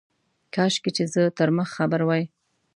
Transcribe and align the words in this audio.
کاشکي 0.53 0.91
چي 0.95 1.03
زه 1.13 1.21
تر 1.37 1.49
مخ 1.55 1.67
خبر 1.75 2.01
وای. 2.05 2.23